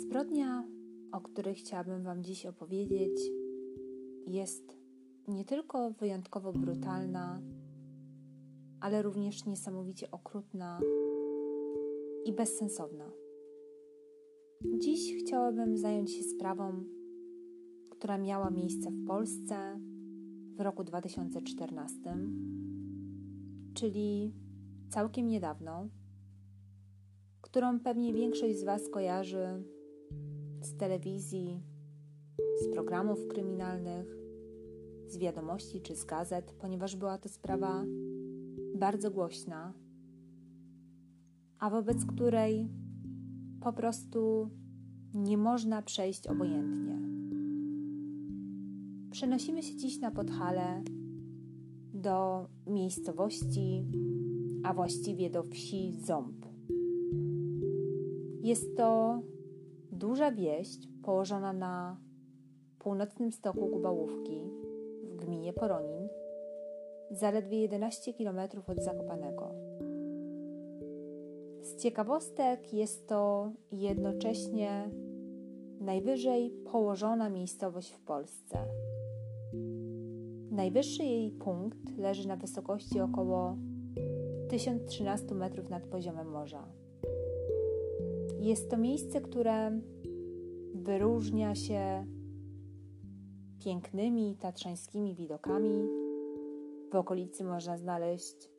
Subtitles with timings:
[0.00, 0.64] Zbrodnia,
[1.12, 3.20] o której chciałabym Wam dziś opowiedzieć,
[4.26, 4.76] jest
[5.28, 7.40] nie tylko wyjątkowo brutalna,
[8.80, 10.80] ale również niesamowicie okrutna
[12.24, 13.10] i bezsensowna.
[14.78, 16.84] Dziś chciałabym zająć się sprawą,
[17.90, 19.80] która miała miejsce w Polsce
[20.56, 22.00] w roku 2014,
[23.74, 24.34] czyli
[24.88, 25.88] całkiem niedawno,
[27.40, 29.64] którą pewnie większość z Was kojarzy
[30.80, 31.62] telewizji,
[32.60, 34.16] z programów kryminalnych,
[35.08, 37.84] z wiadomości czy z gazet, ponieważ była to sprawa
[38.74, 39.72] bardzo głośna,
[41.58, 42.68] a wobec której
[43.60, 44.50] po prostu
[45.14, 46.98] nie można przejść obojętnie.
[49.10, 50.82] Przenosimy się dziś na Podhale
[51.94, 53.84] do miejscowości,
[54.62, 56.46] a właściwie do wsi Ząb.
[58.42, 59.20] Jest to
[60.00, 60.68] duża wieś
[61.02, 61.96] położona na
[62.78, 64.50] północnym stoku Gubałówki
[65.02, 66.08] w gminie Poronin,
[67.10, 69.50] zaledwie 11 km od Zakopanego.
[71.60, 74.90] Z ciekawostek jest to jednocześnie
[75.80, 78.58] najwyżej położona miejscowość w Polsce.
[80.50, 83.56] Najwyższy jej punkt leży na wysokości około
[84.48, 86.79] 1013 metrów nad poziomem morza.
[88.40, 89.80] Jest to miejsce, które
[90.74, 92.06] wyróżnia się
[93.64, 95.88] pięknymi tatrzańskimi widokami.
[96.92, 98.50] W okolicy można znaleźć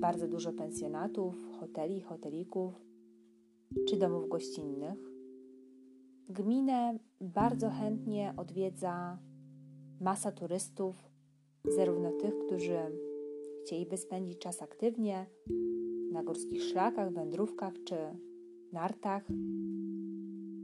[0.00, 2.74] bardzo dużo pensjonatów, hoteli, hotelików
[3.88, 4.98] czy domów gościnnych.
[6.28, 9.18] Gminę bardzo chętnie odwiedza
[10.00, 10.96] masa turystów,
[11.76, 12.78] zarówno tych, którzy
[13.64, 15.26] chcieliby spędzić czas aktywnie
[16.12, 17.96] na górskich szlakach, wędrówkach czy
[18.72, 19.28] nartach,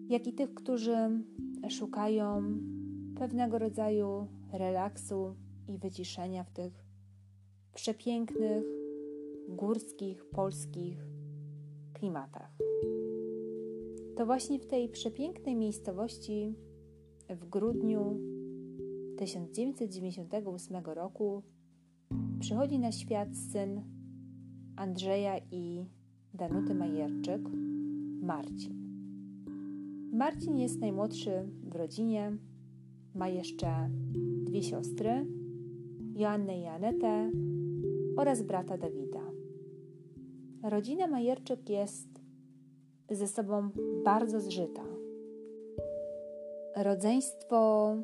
[0.08, 0.96] jak i tych, którzy
[1.68, 2.42] szukają
[3.18, 5.34] pewnego rodzaju relaksu
[5.68, 6.84] i wyciszenia w tych
[7.74, 8.64] przepięknych,
[9.48, 11.06] górskich, polskich
[11.92, 12.58] klimatach.
[14.16, 16.54] To właśnie w tej przepięknej miejscowości
[17.28, 18.20] w grudniu
[19.16, 21.42] 1998 roku
[22.40, 23.82] przychodzi na świat syn
[24.76, 25.86] Andrzeja i
[26.34, 27.42] Danuty Majerczyk,
[28.22, 28.82] Marcin.
[30.12, 31.30] Marcin jest najmłodszy
[31.64, 32.36] w rodzinie,
[33.14, 33.90] ma jeszcze
[34.44, 35.26] dwie siostry,
[36.14, 37.30] Joannę i Anetę
[38.16, 39.20] oraz brata Dawida.
[40.62, 42.08] Rodzina Majerczyk jest
[43.10, 43.70] ze sobą
[44.04, 44.84] bardzo zżyta.
[46.76, 47.94] Rodzeństwo,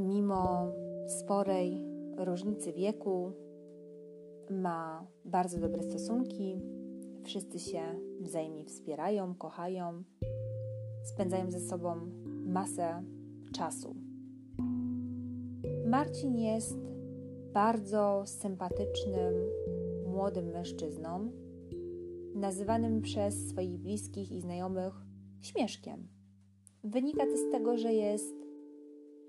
[0.00, 0.72] mimo
[1.06, 1.82] sporej
[2.18, 3.32] różnicy wieku,
[4.50, 6.60] ma bardzo dobre stosunki.
[7.24, 7.80] Wszyscy się
[8.20, 10.02] wzajemnie wspierają, kochają,
[11.02, 11.96] spędzają ze sobą
[12.46, 13.02] masę
[13.52, 13.94] czasu.
[15.86, 16.78] Marcin jest
[17.52, 19.34] bardzo sympatycznym,
[20.06, 21.30] młodym mężczyzną,
[22.34, 24.94] nazywanym przez swoich bliskich i znajomych
[25.40, 26.08] śmieszkiem.
[26.84, 28.34] Wynika to z tego, że jest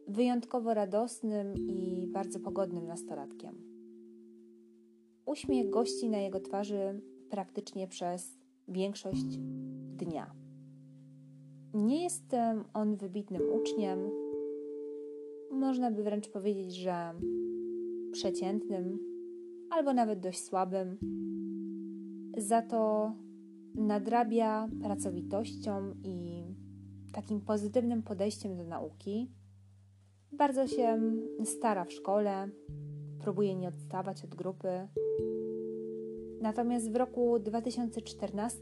[0.07, 3.55] wyjątkowo radosnym i bardzo pogodnym nastolatkiem.
[5.25, 9.37] Uśmiech gości na jego twarzy praktycznie przez większość
[9.95, 10.31] dnia.
[11.73, 12.35] Nie jest
[12.73, 13.99] on wybitnym uczniem,
[15.51, 17.13] można by wręcz powiedzieć, że
[18.11, 18.99] przeciętnym
[19.69, 20.97] albo nawet dość słabym.
[22.37, 23.11] Za to
[23.75, 26.43] nadrabia pracowitością i
[27.13, 29.31] takim pozytywnym podejściem do nauki.
[30.31, 31.01] Bardzo się
[31.43, 32.49] stara w szkole,
[33.19, 34.87] próbuje nie odstawać od grupy.
[36.41, 38.59] Natomiast w roku 2014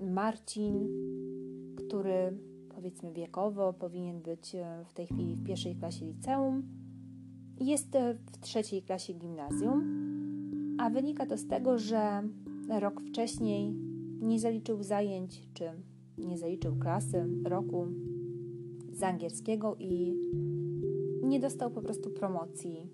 [0.00, 0.88] Marcin,
[1.76, 2.38] który
[2.74, 6.62] powiedzmy wiekowo powinien być e, w tej chwili w pierwszej klasie liceum,
[7.60, 9.82] jest e, w trzeciej klasie gimnazjum,
[10.78, 12.22] a wynika to z tego, że
[12.68, 13.74] rok wcześniej
[14.20, 15.64] nie zaliczył zajęć, czy
[16.18, 17.86] nie zaliczył klasy roku
[18.92, 20.14] z angielskiego i
[21.22, 22.86] nie dostał po prostu promocji.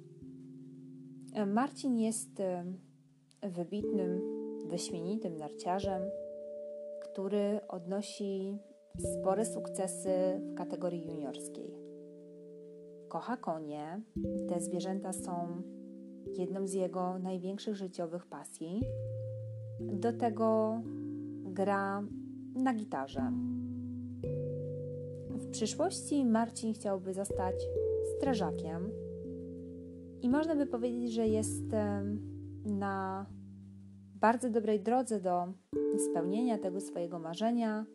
[1.32, 2.42] E, Marcin jest
[3.42, 4.20] wybitnym,
[4.66, 6.02] wyśmienitym narciarzem,
[7.02, 8.58] który odnosi
[8.98, 11.74] spore sukcesy w kategorii juniorskiej.
[13.08, 14.02] Kocha konie,
[14.48, 15.62] te zwierzęta są
[16.38, 18.82] jedną z jego największych życiowych pasji.
[19.80, 20.80] Do tego
[21.44, 22.02] gra
[22.54, 23.32] na gitarze.
[25.28, 27.54] W przyszłości Marcin chciałby zostać
[28.16, 28.90] strażakiem
[30.22, 31.64] i można by powiedzieć, że jest
[32.64, 33.26] na
[34.14, 35.52] bardzo dobrej drodze do
[35.98, 37.86] spełnienia tego swojego marzenia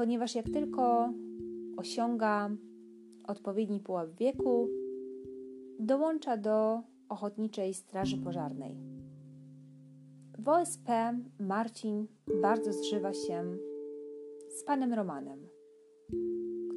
[0.00, 1.12] ponieważ jak tylko
[1.76, 2.50] osiąga
[3.26, 4.68] odpowiedni pułap wieku,
[5.78, 8.76] dołącza do Ochotniczej Straży Pożarnej.
[10.38, 10.88] W OSP
[11.40, 12.06] Marcin
[12.42, 13.56] bardzo zżywa się
[14.58, 15.38] z panem Romanem,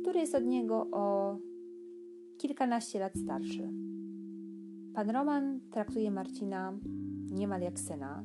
[0.02, 1.38] który jest od niego o
[2.38, 3.70] kilkanaście lat starszy.
[4.94, 6.74] Pan Roman traktuje Marcina
[7.32, 8.24] niemal jak syna.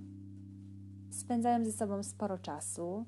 [1.11, 3.05] Spędzają ze sobą sporo czasu.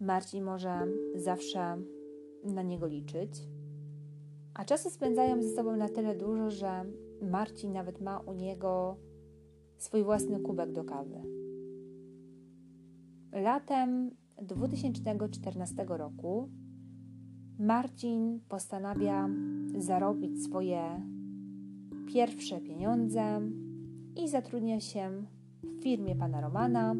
[0.00, 1.76] Marcin może zawsze
[2.44, 3.48] na niego liczyć.
[4.54, 6.84] A czasu spędzają ze sobą na tyle dużo, że
[7.22, 8.96] Marcin nawet ma u niego
[9.78, 11.22] swój własny kubek do kawy.
[13.32, 14.10] Latem
[14.42, 16.50] 2014 roku
[17.58, 19.28] Marcin postanawia
[19.78, 21.02] zarobić swoje
[22.12, 23.40] pierwsze pieniądze
[24.16, 25.24] i zatrudnia się
[25.62, 26.94] w firmie pana Romana,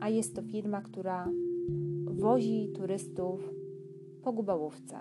[0.00, 1.30] a jest to firma, która
[2.06, 3.50] wozi turystów
[4.22, 4.96] po Gubałówce.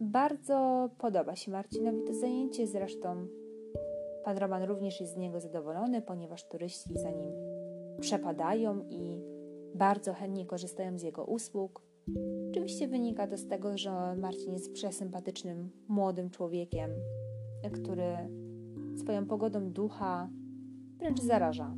[0.00, 3.26] Bardzo podoba się Marcinowi to zajęcie, zresztą
[4.24, 7.30] pan Roman również jest z niego zadowolony, ponieważ turyści za nim
[8.00, 9.20] przepadają i
[9.74, 11.82] bardzo chętnie korzystają z jego usług.
[12.50, 16.90] Oczywiście wynika to z tego, że Marcin jest przesympatycznym młodym człowiekiem,
[17.68, 18.16] który
[18.96, 20.30] swoją pogodą ducha
[20.98, 21.76] wręcz zaraża.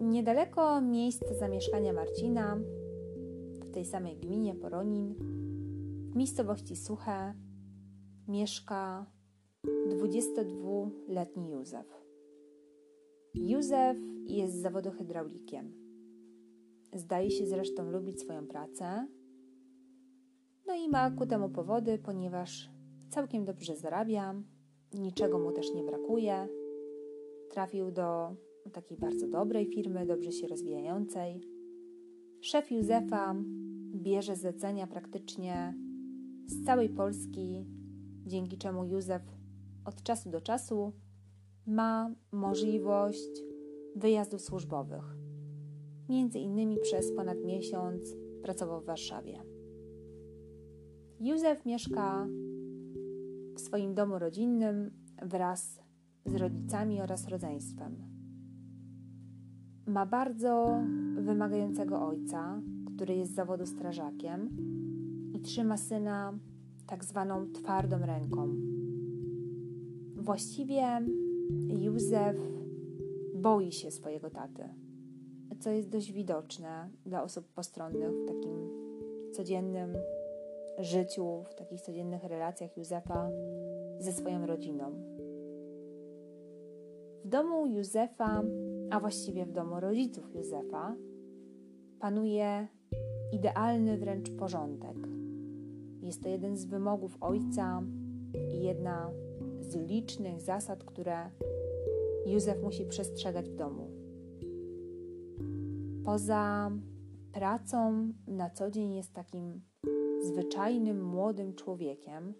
[0.00, 2.58] Niedaleko miejsca zamieszkania Marcina,
[3.60, 5.14] w tej samej gminie Poronin,
[6.12, 7.34] w miejscowości Suche,
[8.28, 9.06] mieszka
[9.88, 11.86] 22-letni Józef.
[13.34, 13.96] Józef
[14.26, 15.72] jest z zawodu hydraulikiem.
[16.94, 19.06] Zdaje się zresztą lubić swoją pracę.
[20.66, 22.70] No i ma ku temu powody, ponieważ
[23.10, 24.34] całkiem dobrze zarabia,
[24.94, 26.48] niczego mu też nie brakuje.
[27.50, 28.36] Trafił do
[28.72, 31.40] takiej bardzo dobrej firmy, dobrze się rozwijającej.
[32.40, 33.34] Szef Józefa
[33.94, 35.74] bierze zlecenia praktycznie
[36.46, 37.66] z całej Polski,
[38.26, 39.22] dzięki czemu Józef
[39.84, 40.92] od czasu do czasu
[41.66, 43.30] ma możliwość
[43.96, 45.16] wyjazdów służbowych.
[46.08, 49.42] Między innymi przez ponad miesiąc pracował w Warszawie.
[51.20, 52.28] Józef mieszka
[53.70, 54.90] swoim domu rodzinnym
[55.22, 55.80] wraz
[56.26, 57.96] z rodzicami oraz rodzeństwem.
[59.86, 60.80] Ma bardzo
[61.16, 62.60] wymagającego ojca,
[62.94, 64.50] który jest z zawodu strażakiem
[65.32, 66.38] i trzyma syna
[66.86, 68.54] tak zwaną twardą ręką.
[70.16, 70.82] Właściwie
[71.68, 72.36] Józef
[73.34, 74.64] boi się swojego taty,
[75.60, 78.70] co jest dość widoczne dla osób postronnych w takim
[79.32, 79.96] codziennym
[80.78, 83.30] życiu, w takich codziennych relacjach Józefa
[84.00, 84.92] ze swoją rodziną.
[87.24, 88.42] W domu Józefa,
[88.90, 90.96] a właściwie w domu rodziców Józefa,
[92.00, 92.68] panuje
[93.32, 94.96] idealny wręcz porządek.
[96.02, 97.82] Jest to jeden z wymogów ojca
[98.48, 99.10] i jedna
[99.60, 101.30] z licznych zasad, które
[102.26, 103.90] Józef musi przestrzegać w domu.
[106.04, 106.70] Poza
[107.32, 109.60] pracą na co dzień jest takim
[110.20, 112.34] zwyczajnym młodym człowiekiem,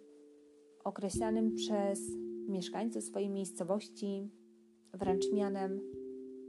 [0.84, 2.00] określanym przez
[2.48, 4.30] mieszkańców swojej miejscowości
[4.94, 5.80] wręcz mianem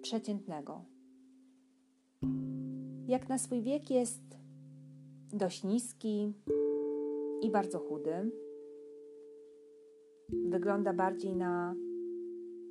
[0.02, 0.86] przeciętnego.
[3.08, 4.22] Jak na swój wiek jest
[5.34, 6.34] dość niski
[7.42, 8.32] i bardzo chudy.
[10.46, 11.76] Wygląda bardziej na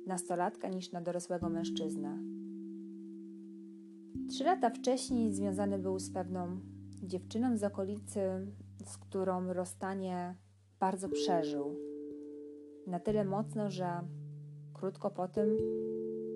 [0.07, 2.23] nastolatka niż na dorosłego mężczyznę.
[4.29, 6.59] Trzy lata wcześniej związany był z pewną
[7.03, 8.21] dziewczyną z okolicy,
[8.85, 10.35] z którą rozstanie
[10.81, 11.75] bardzo przeżył.
[12.87, 14.01] Na tyle mocno, że
[14.73, 15.57] krótko po tym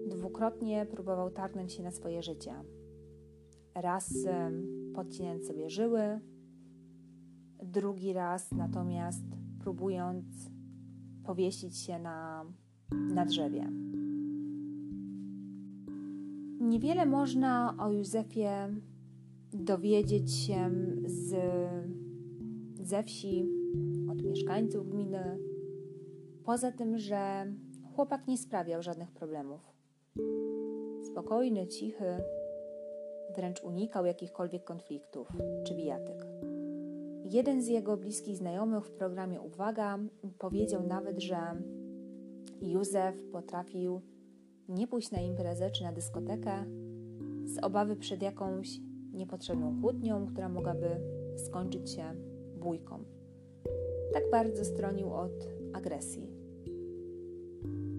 [0.07, 2.53] dwukrotnie próbował targnąć się na swoje życie.
[3.75, 4.13] Raz
[4.95, 6.19] podcinając sobie żyły,
[7.63, 9.23] drugi raz natomiast
[9.59, 10.25] próbując
[11.23, 12.45] powiesić się na,
[12.91, 13.69] na drzewie.
[16.59, 18.49] Niewiele można o Józefie
[19.53, 20.71] dowiedzieć się
[21.05, 21.35] z,
[22.81, 23.49] ze wsi,
[24.35, 25.37] mieszkańców gminy,
[26.43, 27.45] poza tym, że
[27.95, 29.61] chłopak nie sprawiał żadnych problemów.
[31.03, 32.17] Spokojny, cichy,
[33.35, 35.27] wręcz unikał jakichkolwiek konfliktów
[35.63, 36.25] czy bijatyk.
[37.25, 39.99] Jeden z jego bliskich znajomych w programie Uwaga
[40.39, 41.37] powiedział nawet, że
[42.61, 44.01] Józef potrafił
[44.69, 46.65] nie pójść na imprezę czy na dyskotekę
[47.45, 48.79] z obawy przed jakąś
[49.13, 50.89] niepotrzebną kłótnią, która mogłaby
[51.37, 52.03] skończyć się
[52.57, 53.14] bójką.
[54.15, 56.29] Tak bardzo stronił od agresji.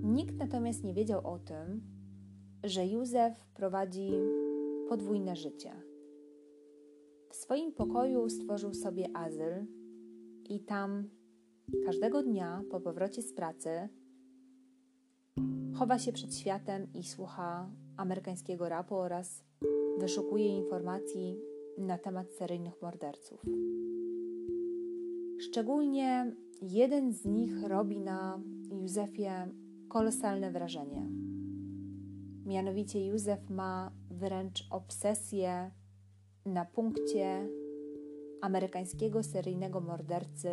[0.03, 1.83] Nikt natomiast nie wiedział o tym,
[2.65, 4.11] że Józef prowadzi
[4.89, 5.73] podwójne życie.
[7.31, 9.67] W swoim pokoju stworzył sobie azyl
[10.45, 11.09] i tam
[11.85, 13.89] każdego dnia po powrocie z pracy
[15.75, 19.45] chowa się przed światem i słucha amerykańskiego rapu oraz
[19.99, 21.39] wyszukuje informacji
[21.79, 23.43] na temat seryjnych morderców.
[25.39, 28.41] Szczególnie jeden z nich robi na
[28.71, 29.31] Józefie
[29.89, 31.11] kolosalne wrażenie.
[32.47, 35.71] Mianowicie Józef ma wręcz obsesję
[36.47, 37.49] na punkcie
[38.41, 40.51] amerykańskiego seryjnego mordercy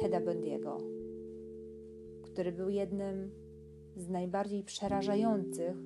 [0.00, 0.76] Teda Bundy'ego,
[2.22, 3.30] który był jednym
[3.96, 5.76] z najbardziej przerażających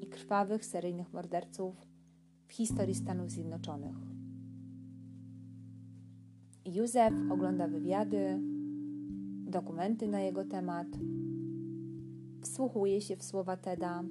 [0.00, 1.76] i krwawych seryjnych morderców
[2.46, 4.13] w historii Stanów Zjednoczonych.
[6.66, 8.38] Józef ogląda wywiady,
[9.46, 10.86] dokumenty na jego temat,
[12.42, 14.04] wsłuchuje się w słowa Teda.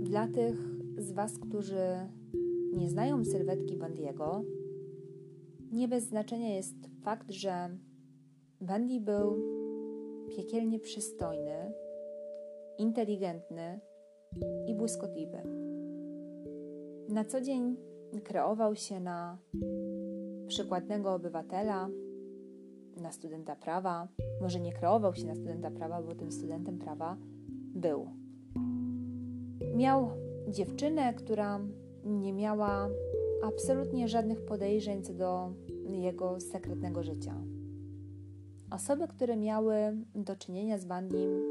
[0.00, 0.54] Dla tych
[0.98, 1.86] z Was, którzy
[2.72, 4.44] nie znają sylwetki Bandiego,
[5.72, 7.78] nie bez znaczenia jest fakt, że
[8.60, 9.36] Bandy był
[10.36, 11.72] piekielnie przystojny,
[12.78, 13.80] inteligentny
[14.66, 15.38] i błyskotliwy.
[17.08, 17.76] Na co dzień
[18.24, 19.38] kreował się na
[20.48, 21.88] przykładnego obywatela,
[22.96, 24.08] na studenta prawa.
[24.40, 27.16] Może nie kreował się na studenta prawa, bo tym studentem prawa
[27.74, 28.10] był.
[29.74, 30.10] Miał
[30.48, 31.60] dziewczynę, która
[32.04, 32.88] nie miała
[33.42, 35.52] absolutnie żadnych podejrzeń co do
[35.90, 37.34] jego sekretnego życia.
[38.70, 39.74] Osoby, które miały
[40.14, 41.42] do czynienia z Bandim,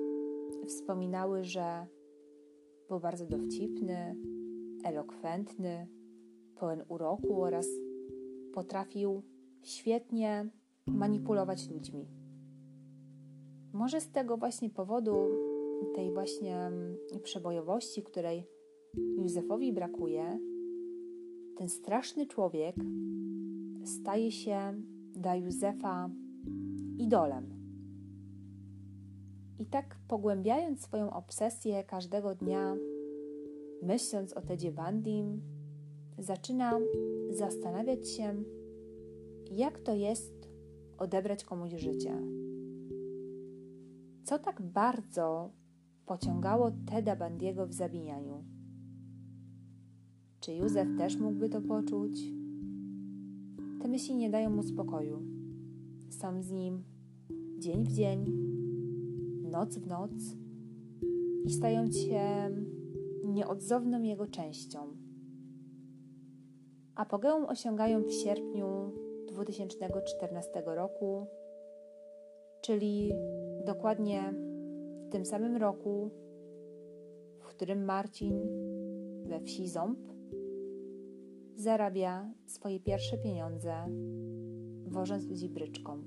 [0.67, 1.87] wspominały, że
[2.89, 4.15] był bardzo dowcipny,
[4.83, 5.87] elokwentny,
[6.55, 7.67] pełen uroku oraz
[8.57, 9.23] potrafił
[9.63, 10.49] świetnie
[10.87, 12.07] manipulować ludźmi.
[13.73, 15.15] Może z tego właśnie powodu,
[15.95, 16.71] tej właśnie
[17.23, 18.47] przebojowości, której
[19.17, 20.39] Józefowi brakuje,
[21.57, 22.75] ten straszny człowiek
[23.85, 26.09] staje się dla Józefa
[26.97, 27.53] idolem.
[29.59, 32.75] I tak pogłębiając swoją obsesję każdego dnia,
[33.81, 35.56] myśląc o Tedzie Bandim,
[36.17, 36.79] zaczyna
[37.29, 38.43] zastanawiać się,
[39.51, 40.50] jak to jest
[40.97, 42.21] odebrać komuś życie.
[44.24, 45.51] Co tak bardzo
[46.05, 48.43] pociągało Teda Bandiego w zabijaniu?
[50.39, 52.21] Czy Józef też mógłby to poczuć?
[53.81, 55.21] Te myśli nie dają mu spokoju.
[56.09, 56.83] Są z nim
[57.59, 58.25] dzień w dzień,
[59.51, 60.12] noc w noc
[61.45, 62.50] i stają się
[63.24, 64.96] nieodzowną jego częścią.
[66.97, 68.93] Apogeum osiągają w sierpniu
[69.27, 71.27] 2014 roku,
[72.61, 73.13] czyli
[73.65, 74.33] dokładnie
[75.07, 76.09] w tym samym roku,
[77.39, 78.41] w którym Marcin
[79.23, 79.99] we wsi Ząb
[81.55, 83.73] zarabia swoje pierwsze pieniądze,
[84.87, 86.03] wożąc ludzi bryczką.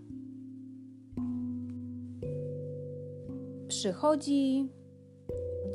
[3.68, 4.68] Przychodzi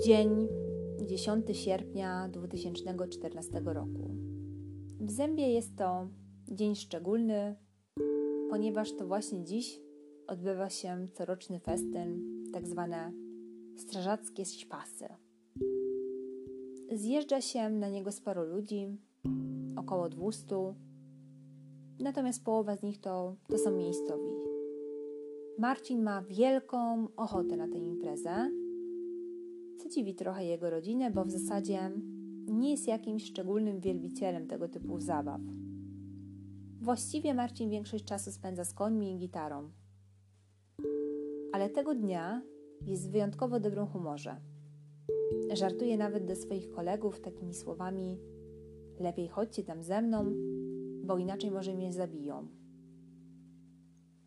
[0.05, 0.47] dzień
[1.05, 4.14] 10 sierpnia 2014 roku.
[5.05, 6.07] W Zębie jest to
[6.47, 7.55] dzień szczególny,
[8.49, 9.81] ponieważ to właśnie dziś
[10.27, 13.11] odbywa się coroczny festyn, tak zwane
[13.75, 15.07] strażackie śpasy.
[16.91, 18.97] Zjeżdża się na niego sporo ludzi,
[19.75, 20.55] około 200,
[21.99, 24.31] natomiast połowa z nich to, to są miejscowi.
[25.59, 28.51] Marcin ma wielką ochotę na tę imprezę,
[29.77, 31.91] co dziwi trochę jego rodzinę, bo w zasadzie
[32.47, 35.41] nie jest jakimś szczególnym wielbicielem tego typu zabaw.
[36.81, 39.71] Właściwie Marcin większość czasu spędza z końmi i gitarą.
[41.53, 42.41] Ale tego dnia
[42.85, 44.41] jest w wyjątkowo dobrym humorze.
[45.53, 48.19] Żartuje nawet do swoich kolegów takimi słowami:
[48.99, 50.25] Lepiej chodźcie tam ze mną,
[51.05, 52.47] bo inaczej może mnie zabiją.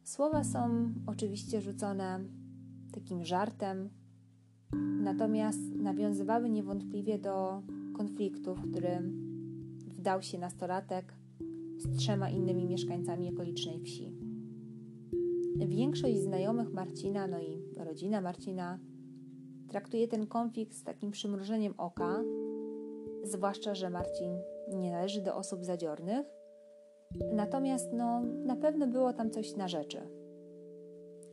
[0.04, 2.24] Słowa są oczywiście rzucone
[2.92, 3.90] takim żartem,
[5.02, 7.62] natomiast nawiązywały niewątpliwie do
[7.98, 9.28] konfliktu, w którym
[9.86, 11.14] wdał się nastolatek
[11.76, 14.12] z trzema innymi mieszkańcami okolicznej wsi.
[15.56, 18.78] Większość znajomych Marcina, no i rodzina Marcina,
[19.68, 22.22] traktuje ten konflikt z takim przymrużeniem oka,
[23.24, 24.30] zwłaszcza, że Marcin
[24.74, 26.26] nie należy do osób zadziornych,
[27.32, 29.98] natomiast no, na pewno było tam coś na rzeczy.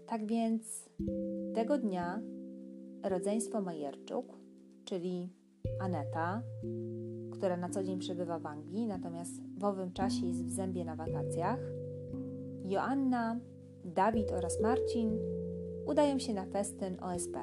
[0.08, 0.90] Tak więc
[1.54, 2.22] tego dnia
[3.04, 4.40] rodzeństwo Majerczuk,
[4.86, 5.30] czyli
[5.80, 6.42] Aneta,
[7.32, 10.96] która na co dzień przebywa w Anglii, natomiast w owym czasie jest w zębie na
[10.96, 11.60] wakacjach,
[12.66, 13.40] Joanna,
[13.86, 15.18] Dawid oraz Marcin
[15.86, 17.38] udają się na festyn OSP.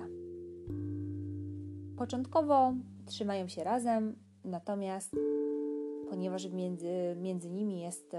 [1.96, 2.74] Początkowo
[3.06, 5.16] trzymają się razem, natomiast
[6.12, 8.12] ponieważ między, między nimi jest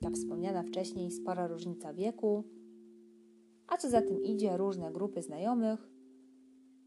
[0.00, 2.44] ta wspomniana wcześniej spora różnica wieku,
[3.68, 5.88] a co za tym idzie, różne grupy znajomych,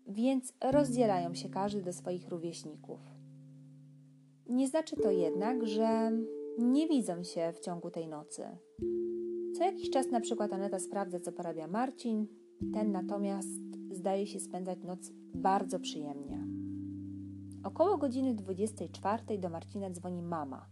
[0.08, 3.00] więc rozdzielają się każdy do swoich rówieśników.
[4.50, 6.12] Nie znaczy to jednak, że
[6.58, 8.44] nie widzą się w ciągu tej nocy.
[9.58, 12.28] Co jakiś czas na przykład Aneta sprawdza, co porabia Marcin,
[12.74, 13.60] ten natomiast
[13.92, 16.48] zdaje się spędzać noc bardzo przyjemnie.
[17.64, 20.66] Około godziny 24 do Marcina dzwoni mama,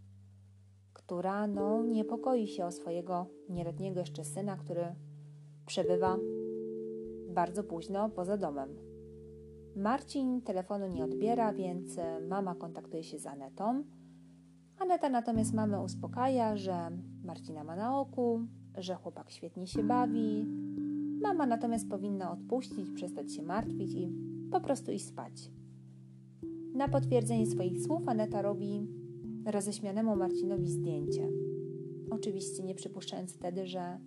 [0.93, 4.95] która no, niepokoi się o swojego nieletniego jeszcze syna, który
[5.65, 6.17] przebywa
[7.29, 8.90] bardzo późno poza domem.
[9.75, 11.97] Marcin telefonu nie odbiera, więc
[12.29, 13.83] mama kontaktuje się z Anetą.
[14.79, 16.91] Aneta natomiast mamę uspokaja, że
[17.23, 18.39] Marcina ma na oku,
[18.77, 20.45] że chłopak świetnie się bawi.
[21.21, 24.11] Mama natomiast powinna odpuścić, przestać się martwić i
[24.51, 25.51] po prostu iść spać.
[26.73, 28.87] Na potwierdzenie swoich słów Aneta robi
[29.45, 31.29] roześmianemu Marcinowi zdjęcie.
[32.09, 33.99] Oczywiście nie przypuszczając wtedy, że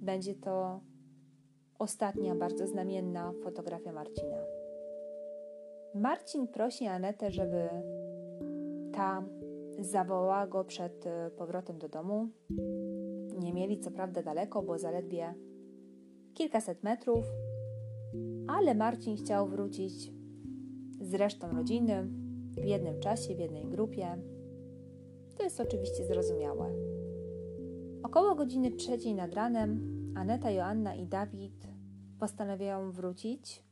[0.00, 0.80] będzie to
[1.78, 4.55] ostatnia bardzo znamienna fotografia Marcina.
[6.00, 7.68] Marcin prosi Anetę, żeby
[8.92, 9.24] ta
[9.78, 12.28] zawołała go przed e, powrotem do domu.
[13.38, 15.34] Nie mieli co prawda daleko, bo zaledwie
[16.34, 17.24] kilkaset metrów,
[18.46, 20.12] ale Marcin chciał wrócić
[21.00, 22.08] z resztą rodziny
[22.50, 24.06] w jednym czasie, w jednej grupie.
[25.36, 26.72] To jest oczywiście zrozumiałe.
[28.02, 31.66] Około godziny trzeciej nad ranem Aneta, Joanna i Dawid
[32.18, 33.65] postanawiają wrócić.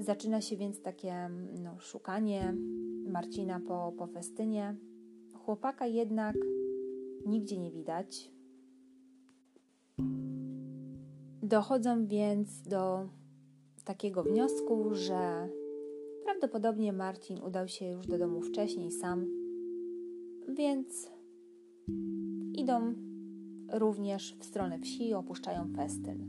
[0.00, 1.30] Zaczyna się więc takie
[1.62, 2.54] no, szukanie
[3.06, 4.76] Marcina po, po festynie.
[5.34, 6.36] Chłopaka jednak
[7.26, 8.32] nigdzie nie widać.
[11.42, 13.08] Dochodzą więc do
[13.84, 15.48] takiego wniosku, że
[16.24, 19.26] prawdopodobnie Marcin udał się już do domu wcześniej sam,
[20.48, 21.10] więc
[22.54, 22.94] idą
[23.72, 26.26] również w stronę wsi opuszczają festyn.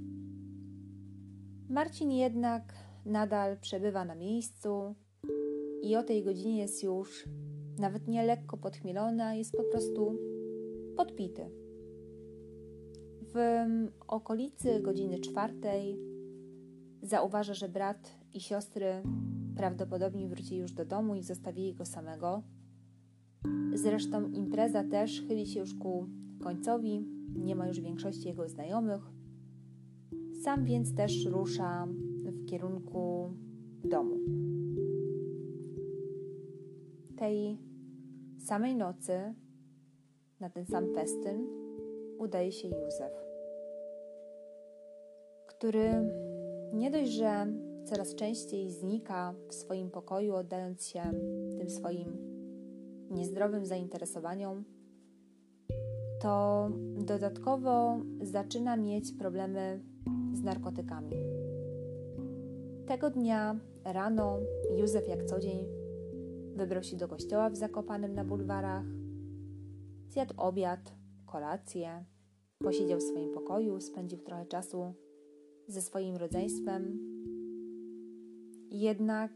[1.70, 4.96] Marcin jednak nadal przebywa na miejscu
[5.82, 7.30] i o tej godzinie jest już
[7.80, 10.18] nawet nie lekko podchmielona, jest po prostu
[10.98, 11.50] podpity.
[13.34, 13.38] W
[14.08, 15.98] okolicy godziny czwartej
[17.02, 19.04] zauważa, że brat i siostry
[19.56, 22.44] prawdopodobnie wrócili już do domu i zostawili go samego.
[23.74, 26.08] Zresztą impreza też chyli się już ku
[26.44, 29.02] końcowi, nie ma już większości jego znajomych.
[30.44, 31.88] Sam więc też rusza
[32.32, 33.34] w kierunku
[33.84, 34.16] domu.
[37.18, 37.58] Tej
[38.38, 39.34] samej nocy
[40.40, 41.48] na ten sam festyn
[42.20, 43.14] udaje się Józef,
[45.48, 46.12] który
[46.74, 47.48] nie dość, że
[47.86, 51.02] coraz częściej znika w swoim pokoju, oddając się
[51.58, 52.18] tym swoim
[53.10, 54.64] niezdrowym zainteresowaniom,
[56.22, 59.80] to dodatkowo zaczyna mieć problemy
[60.34, 61.41] z narkotykami.
[62.92, 64.40] Tego dnia rano
[64.78, 65.66] Józef jak co dzień
[66.56, 68.86] wybrał się do kościoła w Zakopanem na bulwarach,
[70.10, 72.06] zjadł obiad, kolację,
[72.60, 74.94] posiedział w swoim pokoju, spędził trochę czasu
[75.68, 77.00] ze swoim rodzeństwem.
[78.72, 79.32] Jednak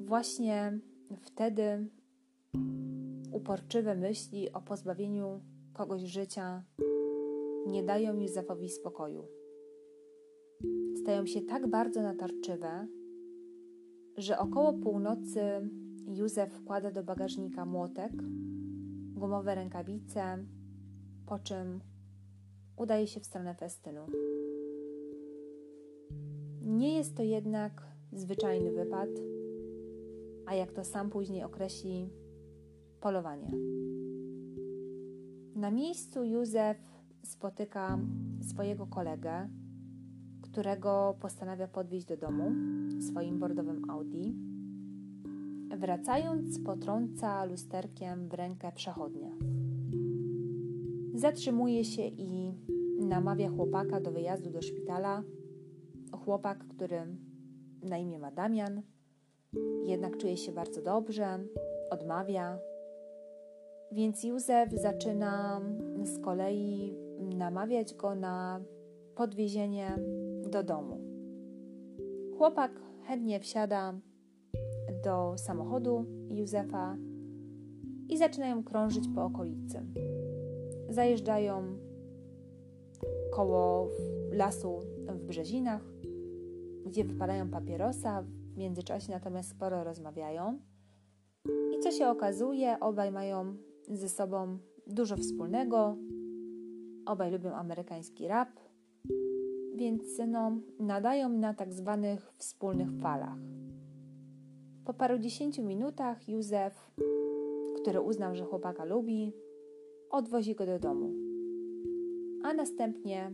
[0.00, 0.78] właśnie
[1.20, 1.86] wtedy
[3.32, 5.40] uporczywe myśli o pozbawieniu
[5.72, 6.62] kogoś życia
[7.66, 9.35] nie dają Józefowi spokoju.
[10.94, 12.86] Stają się tak bardzo natarczywe,
[14.16, 15.40] że około północy
[16.06, 18.12] Józef wkłada do bagażnika młotek,
[19.14, 20.44] gumowe rękawice,
[21.26, 21.80] po czym
[22.76, 24.06] udaje się w stronę festynu.
[26.62, 29.08] Nie jest to jednak zwyczajny wypad,
[30.46, 32.10] a jak to sam później określi,
[33.00, 33.50] polowanie.
[35.54, 36.78] Na miejscu Józef
[37.24, 37.98] spotyka
[38.40, 39.48] swojego kolegę,
[40.56, 42.50] którego postanawia podwieźć do domu
[43.00, 44.34] swoim bordowym Audi.
[45.76, 49.30] Wracając, potrąca lusterkiem w rękę przechodnia.
[51.14, 52.54] Zatrzymuje się i
[53.00, 55.22] namawia chłopaka do wyjazdu do szpitala.
[56.24, 57.06] Chłopak, który
[57.82, 58.82] na imię ma Damian,
[59.84, 61.38] jednak czuje się bardzo dobrze,
[61.90, 62.58] odmawia.
[63.92, 65.60] Więc Józef zaczyna
[66.02, 68.60] z kolei namawiać go na
[69.14, 69.98] podwiezienie
[70.50, 70.98] do domu.
[72.38, 73.94] Chłopak chętnie wsiada
[75.04, 76.96] do samochodu Józefa
[78.08, 79.82] i zaczynają krążyć po okolicy.
[80.88, 81.78] Zajeżdżają
[83.32, 83.88] koło
[84.32, 85.82] lasu w Brzezinach,
[86.86, 90.58] gdzie wypalają papierosa, w międzyczasie natomiast sporo rozmawiają.
[91.76, 93.56] I co się okazuje, obaj mają
[93.88, 95.96] ze sobą dużo wspólnego.
[97.06, 98.48] Obaj lubią amerykański rap,
[99.76, 103.38] więc no, nadają na tak zwanych wspólnych falach.
[104.84, 106.90] Po paru dziesięciu minutach Józef,
[107.82, 109.32] który uznał, że chłopaka lubi,
[110.10, 111.12] odwozi go do domu.
[112.42, 113.32] A następnie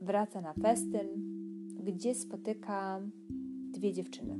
[0.00, 1.08] wraca na festyn,
[1.84, 3.00] gdzie spotyka
[3.70, 4.38] dwie dziewczyny.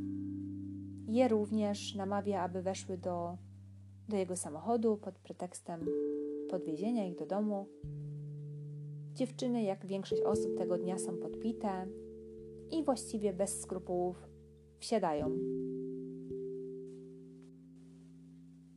[1.09, 3.37] Je również namawia, aby weszły do,
[4.09, 5.87] do jego samochodu pod pretekstem
[6.51, 7.66] podwiezienia ich do domu.
[9.20, 11.87] Dziewczyny, jak większość osób tego dnia, są podpite
[12.70, 14.28] i właściwie bez skrupułów
[14.78, 15.30] wsiadają.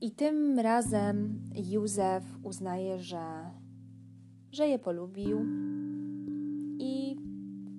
[0.01, 1.39] I tym razem
[1.71, 3.51] Józef uznaje, że,
[4.51, 5.39] że je polubił
[6.79, 7.15] i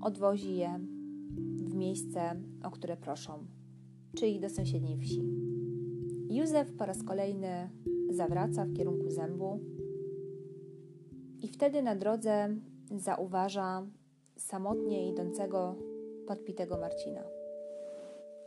[0.00, 0.81] odwozi je
[1.57, 3.46] w miejsce, o które proszą,
[4.16, 5.22] czyli do sąsiedniej wsi.
[6.31, 7.70] Józef po raz kolejny
[8.11, 9.61] zawraca w kierunku zębu
[11.45, 12.49] i wtedy na drodze
[12.97, 13.87] zauważa
[14.37, 15.77] samotnie idącego,
[16.27, 17.23] podpitego Marcina.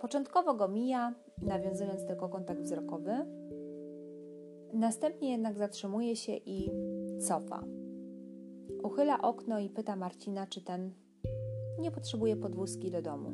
[0.02, 3.12] Początkowo go mija, nawiązując tylko kontakt wzrokowy,
[4.74, 6.72] następnie jednak zatrzymuje się i
[7.20, 7.64] cofa.
[8.84, 10.94] Uchyla okno i pyta Marcina, czy ten
[11.80, 13.32] nie potrzebuje podwózki do domu.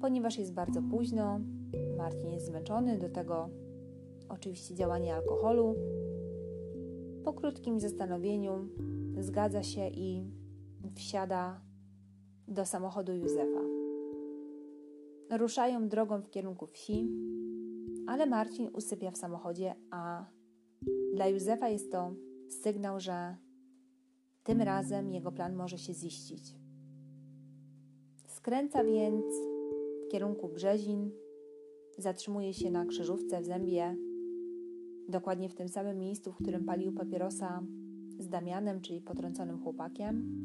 [0.00, 1.40] Ponieważ jest bardzo późno,
[1.96, 3.48] Marcin jest zmęczony, do tego
[4.28, 5.74] oczywiście działanie alkoholu.
[7.24, 8.68] Po krótkim zastanowieniu
[9.18, 10.30] zgadza się i
[10.94, 11.60] wsiada
[12.48, 13.60] do samochodu Józefa.
[15.30, 17.08] Ruszają drogą w kierunku wsi,
[18.06, 20.26] ale Marcin usypia w samochodzie, a
[21.14, 22.14] dla Józefa jest to
[22.48, 23.36] sygnał, że
[24.42, 26.56] tym razem jego plan może się ziścić.
[28.26, 29.24] Skręca więc
[30.04, 31.10] w kierunku Brzezin,
[31.98, 33.96] zatrzymuje się na krzyżówce w Zębie,
[35.08, 37.62] dokładnie w tym samym miejscu, w którym palił papierosa
[38.18, 40.44] z Damianem, czyli potrąconym chłopakiem,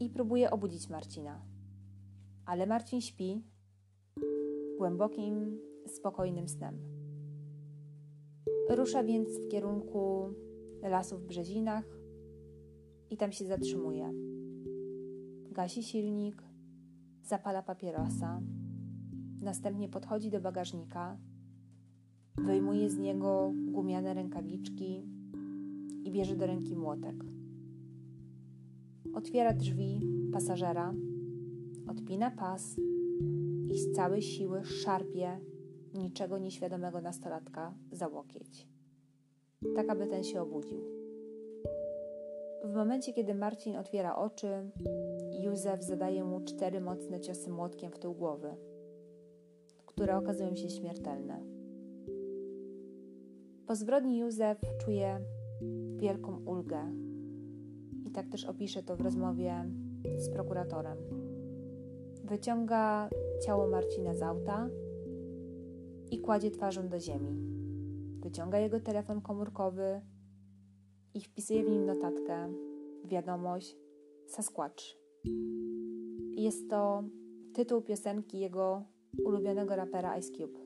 [0.00, 1.40] i próbuje obudzić Marcina.
[2.46, 3.42] Ale Marcin śpi
[4.78, 6.78] głębokim, spokojnym snem.
[8.70, 10.28] Rusza więc w kierunku
[10.82, 11.84] lasów w Brzezinach
[13.10, 14.12] i tam się zatrzymuje.
[15.50, 16.42] Gasi silnik,
[17.22, 18.40] zapala papierosa,
[19.40, 21.18] następnie podchodzi do bagażnika,
[22.38, 25.02] wyjmuje z niego gumiane rękawiczki
[26.04, 27.14] i bierze do ręki młotek.
[29.14, 30.00] Otwiera drzwi
[30.32, 30.94] pasażera,
[31.88, 32.76] odpina pas
[33.68, 35.40] i z całej siły szarpie
[35.94, 38.68] niczego nieświadomego nastolatka za łokieć,
[39.76, 40.80] tak aby ten się obudził.
[42.64, 44.70] W momencie, kiedy Marcin otwiera oczy,
[45.40, 48.56] Józef zadaje mu cztery mocne ciosy młotkiem w tył głowy,
[49.86, 51.55] które okazują się śmiertelne.
[53.66, 55.20] Po zbrodni Józef czuje
[55.96, 56.92] wielką ulgę
[58.04, 59.64] i tak też opisze to w rozmowie
[60.16, 60.98] z prokuratorem.
[62.24, 63.10] Wyciąga
[63.46, 64.68] ciało Marcina z auta
[66.10, 67.36] i kładzie twarzą do ziemi.
[68.20, 70.00] Wyciąga jego telefon komórkowy
[71.14, 72.52] i wpisuje w nim notatkę,
[73.04, 73.76] wiadomość
[74.26, 74.84] Sasquatch.
[76.36, 77.04] Jest to
[77.54, 78.84] tytuł piosenki jego
[79.24, 80.65] ulubionego rapera Ice Cube.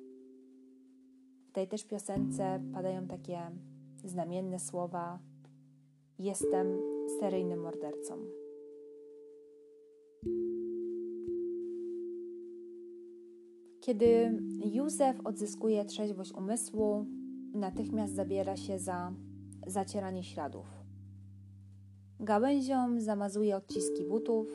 [1.50, 3.38] W tej też piosence padają takie
[4.04, 5.18] znamienne słowa:
[6.18, 6.78] Jestem
[7.20, 8.14] seryjnym mordercą.
[13.80, 17.06] Kiedy Józef odzyskuje trzeźwość umysłu,
[17.54, 19.12] natychmiast zabiera się za
[19.66, 20.66] zacieranie śladów.
[22.20, 24.48] Gałęzią zamazuje odciski butów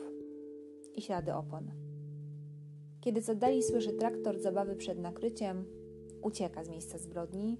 [0.94, 1.70] i ślady opon.
[3.00, 5.75] Kiedy z oddali słyszy traktor zabawy przed nakryciem,
[6.26, 7.58] ucieka z miejsca zbrodni,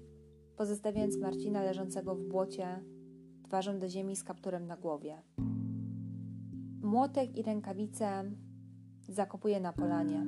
[0.57, 2.83] pozostawiając Marcina leżącego w błocie,
[3.43, 5.21] twarzą do ziemi z kapturem na głowie.
[6.81, 8.31] Młotek i rękawice
[9.09, 10.25] zakopuje na polanie.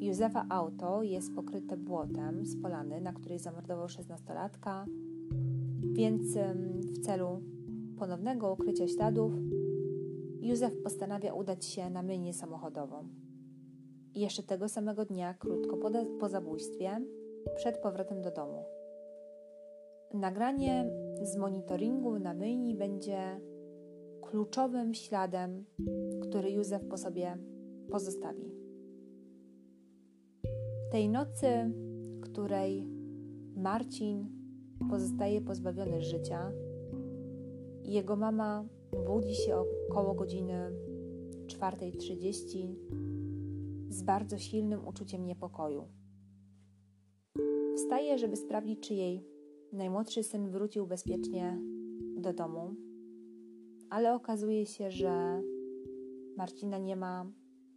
[0.00, 4.86] Józefa auto jest pokryte błotem z polany, na której zamordował szesnastolatka,
[5.92, 6.22] więc
[6.80, 7.42] w celu
[7.98, 9.32] ponownego ukrycia śladów
[10.40, 13.08] Józef postanawia udać się na myjnię samochodową.
[14.18, 17.00] Jeszcze tego samego dnia, krótko po, po zabójstwie,
[17.56, 18.64] przed powrotem do domu.
[20.14, 20.90] Nagranie
[21.22, 23.40] z monitoringu na myjni będzie
[24.22, 25.64] kluczowym śladem,
[26.22, 27.38] który Józef po sobie
[27.90, 28.52] pozostawi.
[30.90, 31.48] Tej nocy,
[32.20, 32.88] której
[33.56, 34.26] Marcin
[34.90, 36.52] pozostaje pozbawiony życia,
[37.84, 38.64] jego mama
[39.06, 39.56] budzi się
[39.90, 40.70] około godziny
[41.46, 42.74] 4.30
[43.98, 45.88] z bardzo silnym uczuciem niepokoju.
[47.76, 49.24] Wstaje, żeby sprawdzić, czy jej
[49.72, 51.58] najmłodszy syn wrócił bezpiecznie
[52.16, 52.74] do domu,
[53.90, 55.42] ale okazuje się, że
[56.36, 57.26] Marcina nie ma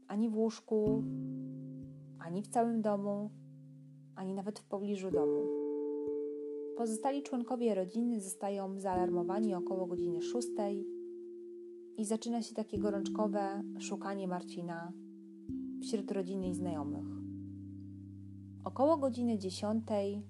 [0.08, 1.04] ani w łóżku,
[2.20, 3.30] ani w całym domu,
[4.16, 5.42] ani nawet w pobliżu domu.
[6.78, 10.88] Pozostali członkowie rodziny zostają zaalarmowani około godziny szóstej
[11.98, 14.94] i zaczyna się takie gorączkowe szukanie Marcina
[15.82, 17.06] wśród rodziny i znajomych.
[18.64, 20.22] Około godziny dziesiątej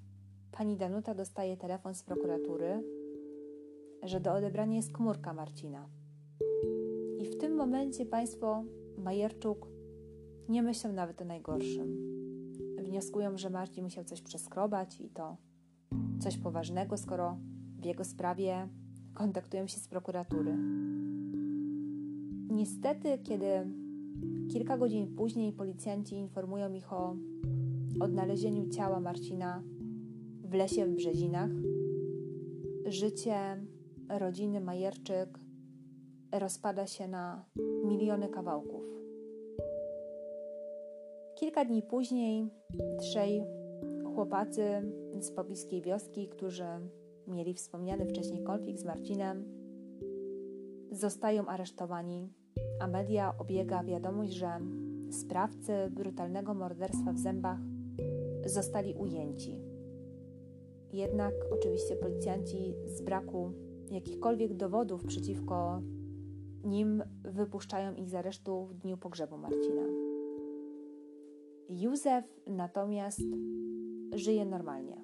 [0.51, 2.83] pani Danuta dostaje telefon z prokuratury,
[4.03, 5.89] że do odebrania jest komórka Marcina.
[7.19, 8.63] I w tym momencie państwo
[8.97, 9.67] Majerczuk
[10.49, 11.97] nie myślą nawet o najgorszym.
[12.83, 15.37] Wnioskują, że Marcin musiał coś przeskrobać i to
[16.19, 17.37] coś poważnego, skoro
[17.81, 18.67] w jego sprawie
[19.13, 20.57] kontaktują się z prokuratury.
[22.49, 23.47] Niestety, kiedy
[24.51, 27.15] kilka godzin później policjanci informują ich o
[27.99, 29.63] odnalezieniu ciała Marcina
[30.43, 31.51] w lesie w Brzezinach,
[32.85, 33.65] życie
[34.09, 35.39] rodziny Majerczyk
[36.31, 37.45] rozpada się na
[37.83, 38.85] miliony kawałków.
[41.35, 42.49] Kilka dni później
[42.99, 43.43] trzej
[44.15, 44.63] chłopacy
[45.19, 46.65] z pobliskiej wioski, którzy
[47.27, 49.45] mieli wspomniany wcześniej konflikt z Marcinem,
[50.91, 52.33] zostają aresztowani,
[52.81, 54.59] a media obiega wiadomość, że
[55.11, 57.59] sprawcy brutalnego morderstwa w zębach
[58.45, 59.61] zostali ujęci.
[60.93, 63.51] Jednak oczywiście policjanci z braku
[63.91, 65.81] jakichkolwiek dowodów przeciwko
[66.63, 69.81] nim wypuszczają ich z aresztu w dniu pogrzebu Marcina.
[71.69, 73.21] Józef natomiast
[74.13, 75.01] żyje normalnie.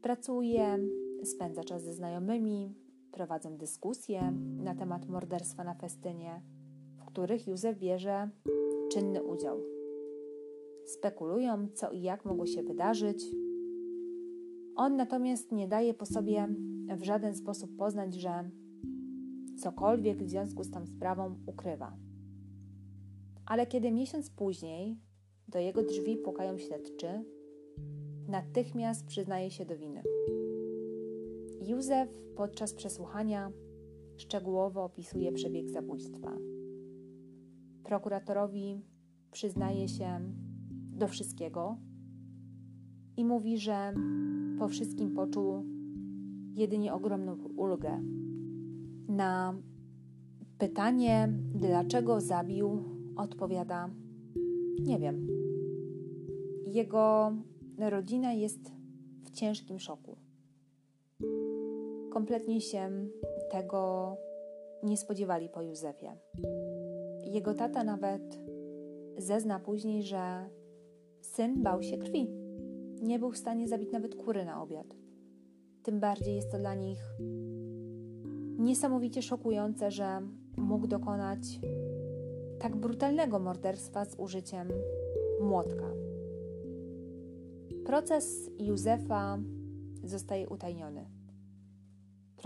[0.00, 0.78] Pracuje,
[1.24, 2.74] spędza czas ze znajomymi,
[3.12, 6.42] prowadzą dyskusje na temat morderstwa na festynie,
[6.96, 8.30] w których Józef bierze
[8.92, 9.60] czynny udział.
[10.84, 13.24] Spekulują, co i jak mogło się wydarzyć.
[14.76, 16.48] On natomiast nie daje po sobie
[16.96, 18.50] w żaden sposób poznać, że
[19.56, 21.96] cokolwiek w związku z tą sprawą ukrywa.
[23.46, 25.00] Ale kiedy miesiąc później
[25.48, 27.24] do jego drzwi pukają śledczy,
[28.28, 30.02] natychmiast przyznaje się do winy.
[31.66, 33.52] Józef podczas przesłuchania
[34.16, 36.36] szczegółowo opisuje przebieg zabójstwa.
[37.84, 38.80] Prokuratorowi
[39.30, 40.20] przyznaje się
[40.92, 41.76] do wszystkiego
[43.16, 43.94] i mówi, że
[44.58, 45.64] po wszystkim poczuł
[46.54, 48.02] jedynie ogromną ulgę.
[49.08, 49.54] Na
[50.58, 52.84] pytanie, dlaczego zabił,
[53.16, 53.90] odpowiada:
[54.78, 55.26] Nie wiem.
[56.66, 57.32] Jego
[57.78, 58.72] rodzina jest
[59.22, 60.25] w ciężkim szoku.
[62.16, 63.08] Kompletnie się
[63.50, 64.16] tego
[64.82, 66.08] nie spodziewali po Józefie.
[67.24, 68.40] Jego tata nawet
[69.18, 70.48] zezna później, że
[71.20, 72.28] syn bał się krwi.
[73.02, 74.86] Nie był w stanie zabić nawet kury na obiad.
[75.82, 76.98] Tym bardziej jest to dla nich
[78.58, 80.20] niesamowicie szokujące, że
[80.56, 81.60] mógł dokonać
[82.58, 84.68] tak brutalnego morderstwa z użyciem
[85.40, 85.90] młotka.
[87.84, 89.38] Proces Józefa
[90.04, 91.15] zostaje utajniony.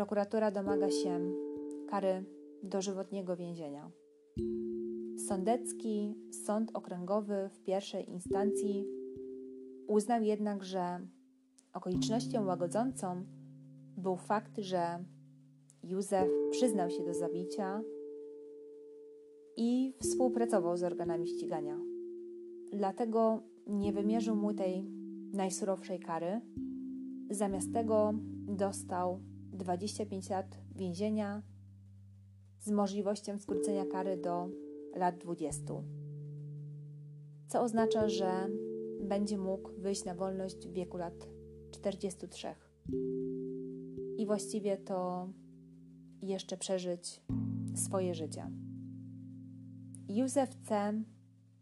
[0.01, 1.33] Prokuratura domaga się
[1.89, 2.25] kary
[2.63, 3.91] dożywotniego więzienia.
[5.29, 6.15] Sądecki
[6.47, 8.87] Sąd Okręgowy w pierwszej instancji
[9.89, 11.01] uznał jednak, że
[11.73, 13.25] okolicznością łagodzącą
[13.97, 15.05] był fakt, że
[15.83, 17.83] Józef przyznał się do zabicia
[19.57, 21.79] i współpracował z organami ścigania.
[22.73, 24.85] Dlatego nie wymierzył mu tej
[25.33, 26.41] najsurowszej kary.
[27.31, 28.13] Zamiast tego
[28.47, 31.43] dostał 25 lat więzienia
[32.61, 34.49] z możliwością skrócenia kary do
[34.97, 35.75] lat 20.
[37.49, 38.49] Co oznacza, że
[39.01, 41.29] będzie mógł wyjść na wolność w wieku lat
[41.71, 42.47] 43.
[44.19, 45.29] I właściwie to
[46.23, 47.23] jeszcze przeżyć
[47.75, 48.51] swoje życie.
[50.09, 50.93] Józef C.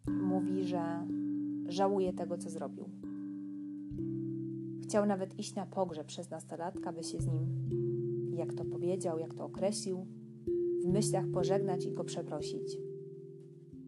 [0.06, 1.06] mówi, że
[1.68, 2.97] żałuje tego, co zrobił.
[4.88, 7.68] Chciał nawet iść na pogrzeb przez nastolatka, by się z nim,
[8.34, 10.06] jak to powiedział, jak to określił,
[10.82, 12.78] w myślach pożegnać i go przeprosić.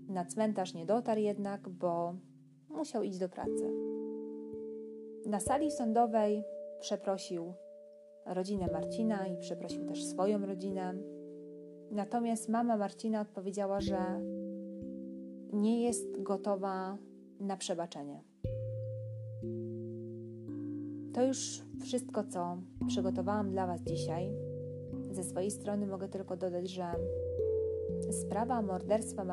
[0.09, 2.15] Na cmentarz nie dotarł jednak, bo
[2.69, 3.73] musiał iść do pracy.
[5.27, 6.45] Na sali sądowej
[6.81, 7.53] przeprosił
[8.27, 10.95] rodzinę Marcina i przeprosił też swoją rodzinę.
[11.91, 14.21] Natomiast mama Marcina odpowiedziała, że
[15.53, 16.99] nie jest gotowa
[17.41, 18.30] na przebaczenie.
[21.15, 24.33] To już wszystko, co przygotowałam dla Was dzisiaj.
[25.11, 26.93] Ze swojej strony mogę tylko dodać, że
[28.11, 29.25] sprawa morderstwa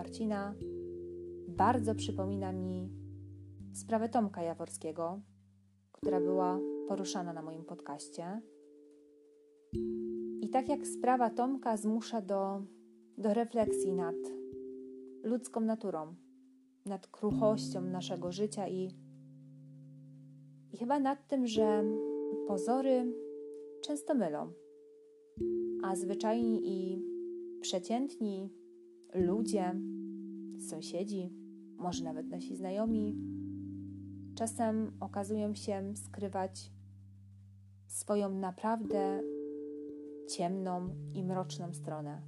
[5.92, 8.42] która była poruszana na moim podcaście.
[10.42, 12.62] I tak jak sprawa Tomka zmusza do,
[13.18, 14.16] do refleksji nad
[15.24, 16.16] ludzką naturą,
[16.86, 18.90] nad kruchością naszego życia i,
[20.74, 21.84] i chyba nad tym, że
[22.48, 23.14] pozory
[23.82, 24.52] często mylą,
[25.84, 27.02] a zwyczajni i
[27.62, 28.54] przeciętni
[29.14, 29.76] ludzie,
[30.60, 31.34] sąsiedzi,
[31.78, 33.16] może nawet nasi znajomi,
[34.36, 36.72] czasem okazują się skrywać
[37.88, 39.24] swoją naprawdę
[40.28, 42.22] ciemną i mroczną stronę.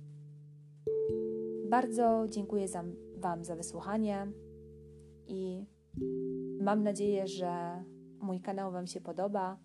[1.69, 2.83] Bardzo dziękuję za,
[3.17, 4.31] Wam za wysłuchanie
[5.27, 5.65] i
[6.61, 7.83] mam nadzieję, że
[8.29, 9.57] mój kanał Wam się podoba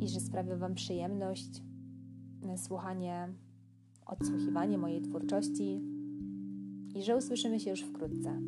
[0.00, 1.62] i że sprawia Wam przyjemność
[2.56, 3.28] słuchanie,
[4.06, 5.80] odsłuchiwanie mojej twórczości
[6.94, 8.40] i że usłyszymy się już wkrótce.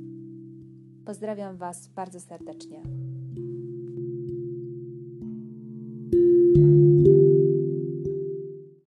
[1.04, 2.82] Pozdrawiam Was bardzo serdecznie.